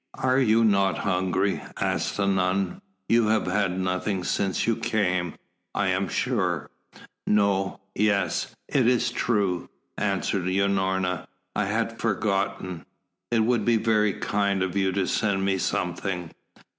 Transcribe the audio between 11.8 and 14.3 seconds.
forgotten. It would be very